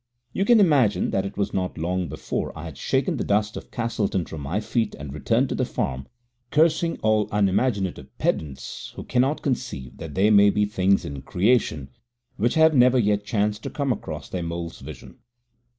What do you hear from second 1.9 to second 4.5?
before I had shaken the dust of Castleton from